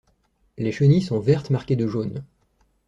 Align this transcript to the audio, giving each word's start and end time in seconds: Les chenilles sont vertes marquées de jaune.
Les 0.57 0.71
chenilles 0.71 1.03
sont 1.03 1.19
vertes 1.19 1.51
marquées 1.51 1.75
de 1.75 1.85
jaune. 1.85 2.23